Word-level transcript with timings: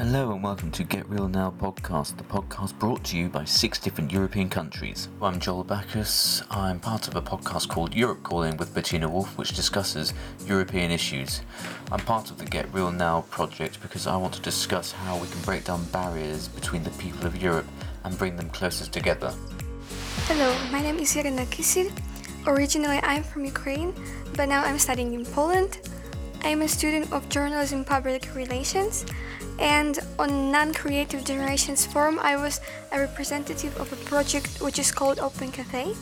Hello 0.00 0.32
and 0.32 0.42
welcome 0.42 0.70
to 0.70 0.82
Get 0.82 1.06
Real 1.10 1.28
Now 1.28 1.52
podcast, 1.60 2.16
the 2.16 2.24
podcast 2.24 2.78
brought 2.78 3.04
to 3.04 3.18
you 3.18 3.28
by 3.28 3.44
six 3.44 3.78
different 3.78 4.10
European 4.10 4.48
countries. 4.48 5.10
I'm 5.20 5.38
Joel 5.38 5.62
Backus. 5.62 6.42
I'm 6.50 6.80
part 6.80 7.06
of 7.06 7.16
a 7.16 7.20
podcast 7.20 7.68
called 7.68 7.94
Europe 7.94 8.22
Calling 8.22 8.56
with 8.56 8.74
Bettina 8.74 9.10
Wolf, 9.10 9.36
which 9.36 9.52
discusses 9.52 10.14
European 10.46 10.90
issues. 10.90 11.42
I'm 11.92 12.00
part 12.00 12.30
of 12.30 12.38
the 12.38 12.46
Get 12.46 12.72
Real 12.72 12.90
Now 12.90 13.26
project 13.28 13.82
because 13.82 14.06
I 14.06 14.16
want 14.16 14.32
to 14.32 14.40
discuss 14.40 14.90
how 14.90 15.18
we 15.18 15.28
can 15.28 15.42
break 15.42 15.64
down 15.64 15.84
barriers 15.92 16.48
between 16.48 16.82
the 16.82 16.92
people 16.92 17.26
of 17.26 17.36
Europe 17.36 17.66
and 18.04 18.16
bring 18.16 18.36
them 18.36 18.48
closer 18.48 18.90
together. 18.90 19.34
Hello, 20.24 20.56
my 20.72 20.80
name 20.80 20.98
is 20.98 21.14
Irina 21.14 21.44
Kisil. 21.44 21.92
Originally, 22.46 23.00
I'm 23.02 23.22
from 23.22 23.44
Ukraine, 23.44 23.92
but 24.34 24.48
now 24.48 24.64
I'm 24.64 24.78
studying 24.78 25.12
in 25.12 25.26
Poland. 25.26 25.78
I'm 26.42 26.62
a 26.62 26.68
student 26.68 27.12
of 27.12 27.28
journalism 27.28 27.84
public 27.84 28.34
relations 28.34 29.04
and 29.60 29.98
on 30.18 30.50
Non-Creative 30.50 31.22
Generations 31.22 31.86
Forum 31.86 32.18
I 32.18 32.36
was 32.36 32.60
a 32.92 32.98
representative 32.98 33.76
of 33.78 33.92
a 33.92 33.96
project 34.04 34.60
which 34.60 34.78
is 34.78 34.90
called 34.90 35.18
Open 35.20 35.52
Cafe. 35.52 35.94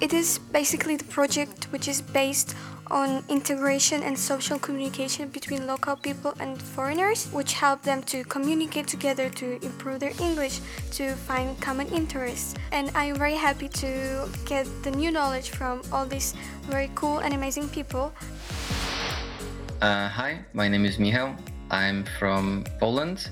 It 0.00 0.12
is 0.12 0.38
basically 0.52 0.96
the 0.96 1.04
project 1.04 1.72
which 1.72 1.88
is 1.88 2.02
based 2.02 2.54
on 2.90 3.24
integration 3.28 4.02
and 4.02 4.16
social 4.16 4.58
communication 4.58 5.28
between 5.28 5.66
local 5.66 5.96
people 5.96 6.34
and 6.38 6.60
foreigners, 6.60 7.26
which 7.32 7.54
help 7.54 7.82
them 7.82 8.02
to 8.02 8.22
communicate 8.24 8.86
together 8.86 9.28
to 9.30 9.58
improve 9.64 10.00
their 10.00 10.12
English, 10.20 10.60
to 10.92 11.14
find 11.26 11.58
common 11.60 11.88
interests. 11.88 12.54
And 12.72 12.90
I'm 12.94 13.16
very 13.16 13.34
happy 13.34 13.68
to 13.68 14.28
get 14.44 14.66
the 14.82 14.90
new 14.90 15.10
knowledge 15.10 15.50
from 15.50 15.82
all 15.90 16.06
these 16.06 16.34
very 16.68 16.90
cool 16.94 17.18
and 17.18 17.34
amazing 17.34 17.68
people. 17.70 18.12
Uh, 19.80 20.08
hi, 20.08 20.44
my 20.52 20.68
name 20.68 20.84
is 20.84 20.98
Michał. 20.98 21.34
I'm 21.70 22.04
from 22.18 22.64
Poland. 22.78 23.30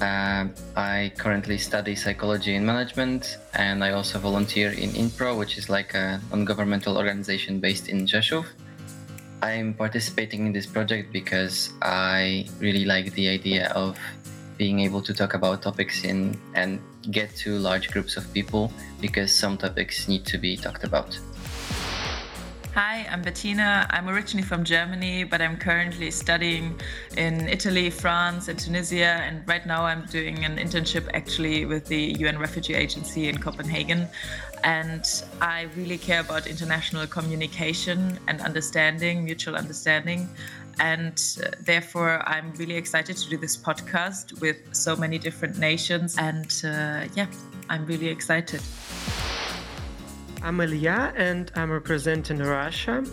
Uh, 0.00 0.46
I 0.76 1.12
currently 1.18 1.58
study 1.58 1.96
psychology 1.96 2.54
and 2.54 2.64
management, 2.64 3.38
and 3.54 3.82
I 3.82 3.92
also 3.92 4.18
volunteer 4.18 4.70
in 4.70 4.90
INPRO, 4.90 5.36
which 5.36 5.58
is 5.58 5.68
like 5.68 5.94
a 5.94 6.20
non-governmental 6.30 6.96
organization 6.96 7.58
based 7.58 7.88
in 7.88 8.06
Rzeszów. 8.06 8.46
I'm 9.42 9.74
participating 9.74 10.46
in 10.46 10.52
this 10.52 10.66
project 10.66 11.12
because 11.12 11.70
I 11.82 12.46
really 12.60 12.84
like 12.84 13.12
the 13.14 13.28
idea 13.28 13.70
of 13.74 13.98
being 14.56 14.80
able 14.80 15.00
to 15.02 15.14
talk 15.14 15.34
about 15.34 15.62
topics 15.62 16.04
in 16.04 16.36
and 16.54 16.80
get 17.10 17.34
to 17.36 17.58
large 17.58 17.90
groups 17.90 18.16
of 18.16 18.32
people 18.34 18.72
because 19.00 19.32
some 19.32 19.56
topics 19.56 20.08
need 20.08 20.26
to 20.26 20.38
be 20.38 20.56
talked 20.56 20.84
about. 20.84 21.18
Hi, 22.80 23.08
I'm 23.10 23.22
Bettina. 23.22 23.88
I'm 23.90 24.08
originally 24.08 24.46
from 24.46 24.62
Germany, 24.62 25.24
but 25.24 25.42
I'm 25.42 25.56
currently 25.56 26.12
studying 26.12 26.80
in 27.16 27.48
Italy, 27.48 27.90
France, 27.90 28.46
and 28.46 28.56
Tunisia. 28.56 29.18
And 29.26 29.42
right 29.48 29.66
now 29.66 29.82
I'm 29.82 30.06
doing 30.06 30.44
an 30.44 30.58
internship 30.58 31.08
actually 31.12 31.64
with 31.64 31.86
the 31.86 32.14
UN 32.20 32.38
Refugee 32.38 32.74
Agency 32.74 33.28
in 33.28 33.38
Copenhagen. 33.38 34.06
And 34.62 35.04
I 35.40 35.66
really 35.74 35.98
care 35.98 36.20
about 36.20 36.46
international 36.46 37.04
communication 37.08 38.16
and 38.28 38.40
understanding, 38.42 39.24
mutual 39.24 39.56
understanding. 39.56 40.28
And 40.78 41.20
uh, 41.42 41.50
therefore, 41.60 42.22
I'm 42.28 42.52
really 42.58 42.76
excited 42.76 43.16
to 43.16 43.28
do 43.28 43.38
this 43.38 43.56
podcast 43.56 44.40
with 44.40 44.56
so 44.70 44.94
many 44.94 45.18
different 45.18 45.58
nations. 45.58 46.16
And 46.16 46.46
uh, 46.62 47.08
yeah, 47.16 47.26
I'm 47.68 47.86
really 47.86 48.06
excited. 48.06 48.60
I'm 50.40 50.60
Elia 50.60 51.12
and 51.16 51.50
I'm 51.56 51.70
representing 51.70 52.38
Russia. 52.38 53.04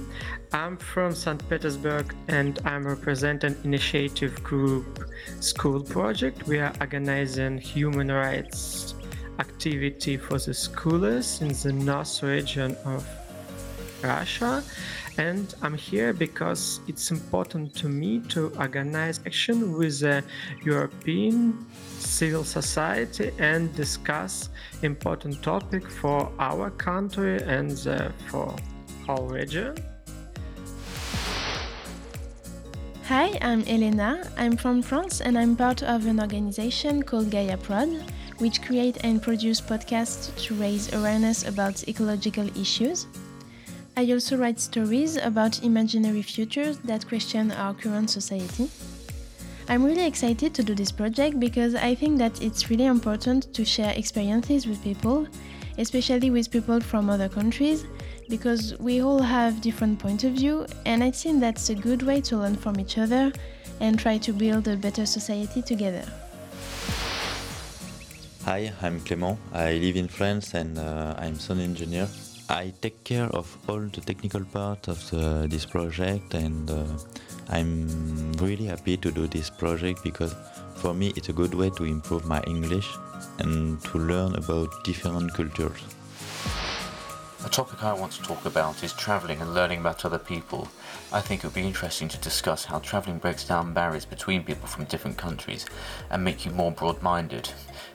I'm 0.54 0.78
from 0.78 1.16
St. 1.16 1.50
Petersburg 1.50 2.16
and 2.28 2.60
I'm 2.66 2.86
representing 2.86 3.56
initiative 3.64 4.44
group 4.44 5.10
School 5.40 5.82
Project. 5.82 6.46
We 6.48 6.60
are 6.60 6.74
organizing 6.80 7.58
human 7.58 8.12
rights 8.12 8.94
activity 9.40 10.18
for 10.18 10.38
the 10.38 10.52
schoolers 10.52 11.42
in 11.42 11.50
the 11.50 11.84
north 11.84 12.22
region 12.22 12.78
of 12.86 13.08
Russia. 14.06 14.64
And 15.18 15.54
I'm 15.62 15.76
here 15.76 16.14
because 16.14 16.82
it's 16.88 17.12
important 17.12 17.74
to 17.76 17.88
me 17.88 18.20
to 18.30 18.52
organize 18.60 19.20
action 19.26 19.78
with 19.78 20.00
the 20.02 20.24
European 20.64 21.66
civil 22.00 22.44
society 22.44 23.32
and 23.40 23.74
discuss 23.76 24.50
important 24.82 25.42
topic 25.42 25.90
for 25.90 26.32
our 26.40 26.70
country 26.72 27.42
and 27.44 27.76
uh, 27.88 28.10
for 28.28 28.56
whole 29.06 29.28
region. 29.28 29.76
Hi, 33.08 33.38
I'm 33.42 33.62
Elena. 33.68 34.28
I'm 34.36 34.58
from 34.58 34.82
France 34.82 35.22
and 35.22 35.38
I'm 35.38 35.56
part 35.56 35.84
of 35.84 36.08
an 36.08 36.20
organization 36.20 37.04
called 37.04 37.30
Gaia 37.30 37.56
Prod, 37.56 37.90
which 38.40 38.64
create 38.64 38.98
and 39.04 39.22
produce 39.22 39.62
podcasts 39.62 40.36
to 40.44 40.56
raise 40.56 40.92
awareness 40.92 41.48
about 41.48 41.88
ecological 41.88 42.50
issues. 42.60 43.06
I 43.98 44.12
also 44.12 44.36
write 44.36 44.60
stories 44.60 45.16
about 45.16 45.64
imaginary 45.64 46.22
futures 46.22 46.80
that 46.80 47.08
question 47.08 47.54
our 47.54 47.74
current 47.74 48.10
society. 48.10 48.70
I'm 49.70 49.86
really 49.86 50.06
excited 50.06 50.54
to 50.54 50.64
do 50.64 50.76
this 50.76 50.92
project 50.92 51.40
because 51.40 51.76
I 51.76 51.96
think 51.96 52.18
that 52.18 52.42
it's 52.42 52.70
really 52.70 52.88
important 52.88 53.54
to 53.54 53.64
share 53.64 53.94
experiences 53.96 54.68
with 54.68 54.84
people, 54.84 55.28
especially 55.78 56.30
with 56.30 56.52
people 56.52 56.82
from 56.82 57.10
other 57.10 57.30
countries, 57.30 57.86
because 58.28 58.78
we 58.80 59.02
all 59.02 59.22
have 59.22 59.62
different 59.62 59.98
point 59.98 60.26
of 60.26 60.34
view 60.34 60.68
and 60.86 61.02
I 61.02 61.12
think 61.12 61.40
that's 61.40 61.70
a 61.70 61.76
good 61.76 62.04
way 62.04 62.20
to 62.20 62.38
learn 62.38 62.58
from 62.58 62.78
each 62.82 62.98
other 62.98 63.32
and 63.80 63.98
try 63.98 64.18
to 64.18 64.34
build 64.34 64.68
a 64.68 64.76
better 64.76 65.06
society 65.06 65.62
together. 65.62 66.04
Hi, 68.44 68.74
I'm 68.82 69.00
Clément. 69.00 69.38
I 69.54 69.74
live 69.76 69.96
in 69.96 70.10
France 70.10 70.54
and 70.54 70.78
uh, 70.78 71.16
I'm 71.18 71.40
sound 71.40 71.62
engineer. 71.62 72.10
I 72.48 72.74
take 72.80 73.04
care 73.04 73.26
of 73.26 73.58
all 73.68 73.80
the 73.80 74.02
technical 74.02 74.46
part 74.46 74.88
of 74.88 75.10
the, 75.10 75.48
this 75.50 75.66
project 75.66 76.36
and 76.36 76.70
uh, 76.70 76.86
I'm 77.50 78.34
really 78.34 78.66
happy 78.66 78.98
to 78.98 79.12
do 79.12 79.26
this 79.26 79.50
project 79.50 80.04
because 80.04 80.36
for 80.76 80.94
me 80.94 81.12
it's 81.16 81.30
a 81.30 81.34
good 81.34 81.56
way 81.56 81.72
to 81.72 81.86
improve 81.86 82.26
my 82.26 82.42
English 82.42 82.88
and 83.40 83.82
to 83.86 83.98
learn 83.98 84.36
about 84.36 84.70
different 84.84 85.34
cultures. 85.34 85.82
A 87.44 87.50
topic 87.50 87.84
I 87.84 87.94
want 87.94 88.12
to 88.14 88.22
talk 88.22 88.46
about 88.46 88.84
is 88.84 88.94
travelling 88.94 89.42
and 89.42 89.56
learning 89.56 89.80
about 89.80 90.06
other 90.06 90.20
people. 90.20 90.68
I 91.12 91.22
think 91.22 91.44
it 91.44 91.48
would 91.48 91.56
be 91.56 91.62
interesting 91.62 92.08
to 92.10 92.18
discuss 92.18 92.66
how 92.66 92.78
travelling 92.78 93.18
breaks 93.18 93.48
down 93.48 93.74
barriers 93.74 94.06
between 94.06 94.44
people 94.44 94.68
from 94.68 94.86
different 94.86 95.18
countries 95.18 95.66
and 96.12 96.24
make 96.24 96.46
you 96.46 96.52
more 96.52 96.72
broad 96.72 97.02
minded. 97.02 97.50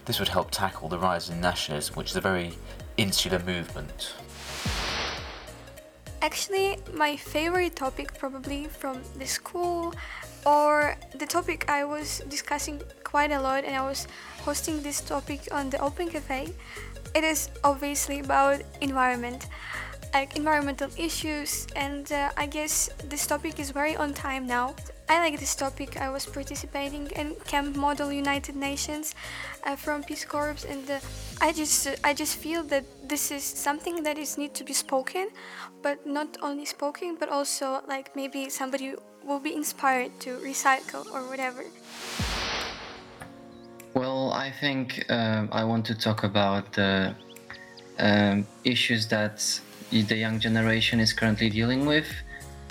This 0.07 0.19
would 0.19 0.29
help 0.29 0.51
tackle 0.51 0.89
the 0.89 0.99
rise 0.99 1.31
in 1.31 1.41
nationalism, 1.41 1.95
which 1.95 2.11
is 2.11 2.17
a 2.17 2.21
very 2.21 2.55
insular 2.97 3.39
movement. 3.39 4.13
Actually, 6.23 6.77
my 6.93 7.17
favorite 7.17 7.77
topic 7.77 8.19
probably 8.19 8.67
from 8.67 9.01
the 9.19 9.27
school 9.27 9.95
or 10.45 10.95
the 11.15 11.25
topic 11.25 11.65
I 11.69 11.85
was 11.85 12.23
discussing 12.29 12.83
quite 13.05 13.33
a 13.33 13.41
lot 13.41 13.65
and 13.65 13.75
I 13.75 13.81
was 13.81 14.07
hosting 14.45 14.83
this 14.83 15.01
topic 15.01 15.49
on 15.51 15.71
the 15.71 15.81
Open 15.81 16.11
Cafe. 16.11 16.53
It 17.15 17.25
is 17.25 17.49
obviously 17.65 18.21
about 18.21 18.61
environment, 18.83 19.47
like 20.13 20.37
environmental 20.37 20.91
issues 20.97 21.67
and 21.77 22.11
uh, 22.13 22.31
I 22.37 22.47
guess 22.47 22.91
this 23.09 23.27
topic 23.27 23.59
is 23.61 23.71
very 23.71 23.97
on 23.97 24.15
time 24.15 24.47
now. 24.47 24.75
I 25.09 25.19
like 25.19 25.41
this 25.41 25.57
topic. 25.57 26.01
I 26.01 26.09
was 26.09 26.25
participating 26.25 27.09
in 27.17 27.35
Camp 27.47 27.75
Model 27.75 28.13
United 28.13 28.55
Nations 28.55 29.15
uh, 29.65 29.75
from 29.75 30.05
Peace 30.05 30.25
Corps, 30.25 30.55
and 30.69 30.89
uh, 30.89 31.01
I 31.41 31.53
just 31.53 31.87
uh, 31.89 31.97
I 32.05 32.15
just 32.15 32.37
feel 32.37 32.63
that 32.65 32.85
this 33.09 33.33
is 33.33 33.43
something 33.43 34.05
that 34.05 34.19
is 34.19 34.39
need 34.39 34.55
to 34.55 34.63
be 34.63 34.73
spoken, 34.73 35.31
but 35.83 36.07
not 36.07 36.39
only 36.43 36.65
spoken, 36.65 37.17
but 37.19 37.29
also 37.29 37.81
like 37.89 38.15
maybe 38.15 38.49
somebody 38.51 38.95
will 39.25 39.41
be 39.41 39.53
inspired 39.53 40.13
to 40.21 40.39
recycle 40.39 41.05
or 41.13 41.29
whatever. 41.29 41.65
Well, 43.95 44.33
I 44.33 44.53
think 44.53 45.05
uh, 45.11 45.49
I 45.51 45.65
want 45.65 45.85
to 45.87 45.95
talk 45.97 46.23
about 46.23 46.73
the 46.73 47.17
um, 47.99 48.47
issues 48.63 49.09
that 49.09 49.61
the 49.91 50.17
young 50.17 50.39
generation 50.39 51.01
is 51.01 51.13
currently 51.13 51.51
dealing 51.51 51.85
with 51.85 52.07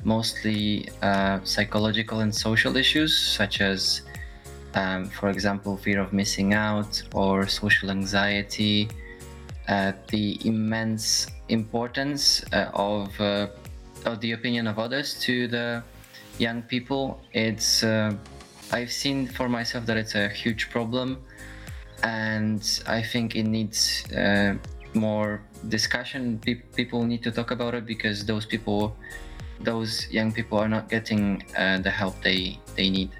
mostly 0.03 0.87
uh, 1.01 1.39
psychological 1.43 2.21
and 2.21 2.33
social 2.33 2.77
issues, 2.77 3.17
such 3.17 3.59
as, 3.61 4.01
um, 4.75 5.09
for 5.09 5.29
example, 5.29 5.75
fear 5.75 5.99
of 5.99 6.13
missing 6.13 6.53
out 6.53 7.01
or 7.13 7.47
social 7.47 7.91
anxiety, 7.91 8.87
uh, 9.67 9.91
the 10.07 10.39
immense 10.47 11.27
importance 11.49 12.43
uh, 12.53 12.71
of, 12.73 13.19
uh, 13.19 13.47
of 14.05 14.19
the 14.21 14.31
opinion 14.31 14.67
of 14.67 14.79
others 14.79 15.19
to 15.19 15.47
the 15.47 15.83
young 16.37 16.61
people. 16.61 17.21
It's 17.33 17.83
uh, 17.83 18.13
I've 18.71 18.91
seen 18.91 19.27
for 19.27 19.49
myself 19.49 19.85
that 19.87 19.97
it's 19.97 20.15
a 20.15 20.29
huge 20.29 20.69
problem, 20.69 21.21
and 22.03 22.63
I 22.87 23.01
think 23.01 23.35
it 23.35 23.43
needs 23.43 24.09
uh, 24.13 24.55
more 24.93 25.41
discussion. 25.67 26.39
Pe- 26.39 26.63
people 26.75 27.03
need 27.03 27.23
to 27.23 27.31
talk 27.31 27.51
about 27.51 27.73
it 27.75 27.85
because 27.85 28.25
those 28.25 28.45
people 28.45 28.95
those 29.61 30.09
young 30.09 30.31
people 30.31 30.57
are 30.57 30.69
not 30.69 30.87
getting 30.89 31.43
uh, 31.57 31.77
the 31.79 31.89
help 31.89 32.21
they 32.21 32.57
they 32.75 32.89
need. 32.89 33.11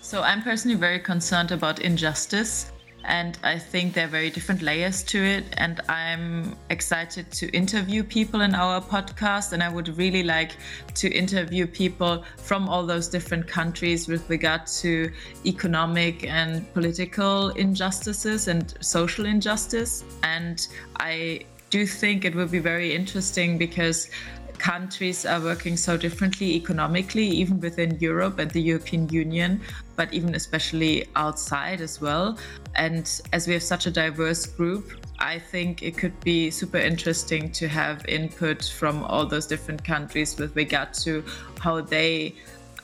So 0.00 0.22
I'm 0.22 0.42
personally 0.42 0.76
very 0.76 1.00
concerned 1.00 1.50
about 1.50 1.80
injustice 1.80 2.70
and 3.06 3.38
I 3.44 3.58
think 3.58 3.94
there 3.94 4.06
are 4.06 4.08
very 4.08 4.30
different 4.30 4.62
layers 4.62 5.04
to 5.04 5.24
it. 5.24 5.44
And 5.56 5.80
I'm 5.88 6.56
excited 6.70 7.30
to 7.32 7.48
interview 7.50 8.02
people 8.02 8.40
in 8.40 8.54
our 8.54 8.80
podcast. 8.80 9.52
And 9.52 9.62
I 9.62 9.68
would 9.68 9.96
really 9.96 10.24
like 10.24 10.56
to 10.94 11.08
interview 11.08 11.66
people 11.68 12.24
from 12.36 12.68
all 12.68 12.84
those 12.84 13.08
different 13.08 13.46
countries 13.46 14.08
with 14.08 14.28
regard 14.28 14.66
to 14.82 15.10
economic 15.44 16.24
and 16.24 16.72
political 16.74 17.50
injustices 17.50 18.48
and 18.48 18.74
social 18.80 19.24
injustice. 19.24 20.02
And 20.24 20.66
I 20.98 21.46
do 21.70 21.86
think 21.86 22.24
it 22.24 22.34
will 22.34 22.48
be 22.48 22.58
very 22.58 22.92
interesting 22.92 23.56
because 23.56 24.10
countries 24.58 25.24
are 25.24 25.40
working 25.40 25.76
so 25.76 25.96
differently 25.96 26.54
economically, 26.56 27.26
even 27.26 27.60
within 27.60 27.98
Europe 28.00 28.38
and 28.38 28.50
the 28.50 28.60
European 28.60 29.08
Union, 29.08 29.60
but 29.96 30.12
even 30.12 30.34
especially 30.34 31.06
outside 31.16 31.80
as 31.80 32.00
well. 32.00 32.38
And 32.74 33.08
as 33.32 33.46
we 33.46 33.54
have 33.54 33.62
such 33.62 33.86
a 33.86 33.90
diverse 33.90 34.46
group, 34.46 34.92
I 35.18 35.38
think 35.38 35.82
it 35.82 35.96
could 35.96 36.18
be 36.20 36.50
super 36.50 36.78
interesting 36.78 37.50
to 37.52 37.68
have 37.68 38.04
input 38.06 38.64
from 38.64 39.04
all 39.04 39.26
those 39.26 39.46
different 39.46 39.82
countries 39.84 40.36
with 40.36 40.54
regard 40.56 40.92
to 41.04 41.24
how 41.60 41.80
they 41.80 42.34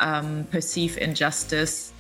um, 0.01 0.45
perceive 0.51 0.99
injustice 0.99 1.92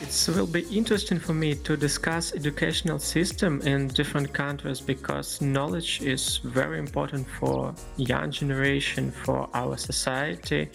it 0.00 0.28
will 0.28 0.46
be 0.46 0.62
interesting 0.76 1.18
for 1.18 1.34
me 1.34 1.56
to 1.56 1.76
discuss 1.76 2.32
educational 2.32 3.00
system 3.00 3.60
in 3.62 3.88
different 3.88 4.32
countries 4.32 4.80
because 4.80 5.40
knowledge 5.40 6.00
is 6.02 6.38
very 6.38 6.78
important 6.78 7.26
for 7.26 7.74
young 7.96 8.30
generation 8.30 9.10
for 9.10 9.48
our 9.54 9.76
society 9.76 10.68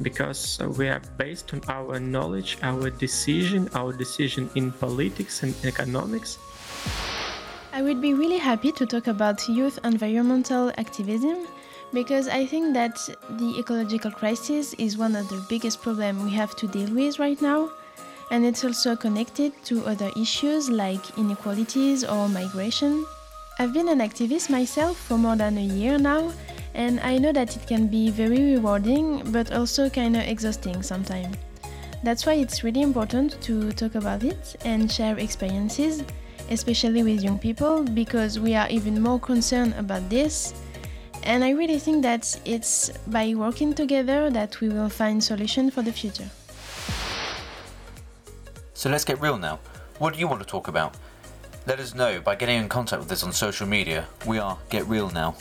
because 0.00 0.58
we 0.78 0.88
are 0.88 1.02
based 1.18 1.52
on 1.52 1.60
our 1.68 2.00
knowledge 2.00 2.56
our 2.62 2.88
decision 2.88 3.68
our 3.74 3.92
decision 3.92 4.48
in 4.54 4.72
politics 4.72 5.42
and 5.42 5.54
economics. 5.64 6.38
I 7.74 7.82
would 7.82 8.00
be 8.00 8.14
really 8.14 8.38
happy 8.38 8.72
to 8.72 8.86
talk 8.86 9.08
about 9.08 9.46
youth 9.46 9.78
environmental 9.84 10.72
activism 10.78 11.46
because 11.92 12.28
I 12.28 12.46
think 12.46 12.72
that 12.74 12.96
the 13.38 13.58
ecological 13.58 14.10
crisis 14.10 14.72
is 14.74 14.96
one 14.96 15.16
of 15.16 15.28
the 15.28 15.44
biggest 15.50 15.82
problems 15.82 16.22
we 16.22 16.30
have 16.30 16.56
to 16.56 16.66
deal 16.66 16.90
with 16.94 17.18
right 17.18 17.40
now 17.42 17.70
and 18.30 18.44
it's 18.44 18.64
also 18.64 18.94
connected 18.94 19.52
to 19.64 19.84
other 19.86 20.10
issues 20.16 20.70
like 20.70 21.18
inequalities 21.18 22.04
or 22.04 22.28
migration. 22.28 23.04
I've 23.58 23.72
been 23.74 23.88
an 23.88 23.98
activist 23.98 24.48
myself 24.48 24.96
for 24.96 25.18
more 25.18 25.36
than 25.36 25.58
a 25.58 25.62
year 25.62 25.98
now, 25.98 26.32
and 26.74 27.00
I 27.00 27.18
know 27.18 27.32
that 27.32 27.56
it 27.56 27.66
can 27.66 27.88
be 27.88 28.10
very 28.10 28.54
rewarding 28.54 29.30
but 29.32 29.52
also 29.52 29.90
kind 29.90 30.16
of 30.16 30.22
exhausting 30.22 30.82
sometimes. 30.82 31.36
That's 32.02 32.24
why 32.24 32.34
it's 32.34 32.64
really 32.64 32.80
important 32.80 33.40
to 33.42 33.72
talk 33.72 33.96
about 33.96 34.24
it 34.24 34.56
and 34.64 34.90
share 34.90 35.18
experiences, 35.18 36.02
especially 36.48 37.02
with 37.02 37.22
young 37.22 37.38
people, 37.38 37.82
because 37.82 38.38
we 38.40 38.54
are 38.54 38.68
even 38.70 39.02
more 39.02 39.20
concerned 39.20 39.74
about 39.76 40.08
this. 40.08 40.54
And 41.24 41.44
I 41.44 41.50
really 41.50 41.78
think 41.78 42.02
that 42.02 42.40
it's 42.46 42.90
by 43.08 43.34
working 43.34 43.74
together 43.74 44.30
that 44.30 44.58
we 44.60 44.70
will 44.70 44.88
find 44.88 45.22
solutions 45.22 45.74
for 45.74 45.82
the 45.82 45.92
future. 45.92 46.30
So 48.80 48.88
let's 48.88 49.04
get 49.04 49.20
real 49.20 49.36
now. 49.36 49.58
What 49.98 50.14
do 50.14 50.20
you 50.20 50.26
want 50.26 50.40
to 50.40 50.46
talk 50.46 50.66
about? 50.66 50.94
Let 51.66 51.80
us 51.80 51.94
know 51.94 52.18
by 52.18 52.34
getting 52.34 52.56
in 52.58 52.66
contact 52.70 53.02
with 53.02 53.12
us 53.12 53.22
on 53.22 53.30
social 53.30 53.66
media. 53.66 54.06
We 54.26 54.38
are 54.38 54.56
Get 54.70 54.86
Real 54.86 55.10
Now. 55.10 55.34